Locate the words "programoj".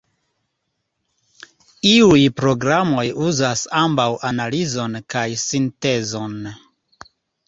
2.39-3.03